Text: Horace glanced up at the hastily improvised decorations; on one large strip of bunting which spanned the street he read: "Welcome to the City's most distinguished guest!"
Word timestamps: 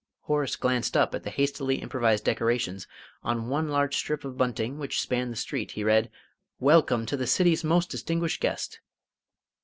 Horace 0.21 0.55
glanced 0.55 0.97
up 0.97 1.13
at 1.13 1.21
the 1.21 1.29
hastily 1.29 1.75
improvised 1.75 2.23
decorations; 2.23 2.87
on 3.21 3.49
one 3.49 3.69
large 3.69 3.95
strip 3.95 4.25
of 4.25 4.35
bunting 4.35 4.79
which 4.79 4.99
spanned 4.99 5.31
the 5.31 5.37
street 5.37 5.73
he 5.73 5.83
read: 5.83 6.09
"Welcome 6.59 7.05
to 7.05 7.15
the 7.15 7.27
City's 7.27 7.63
most 7.63 7.91
distinguished 7.91 8.41
guest!" 8.41 8.79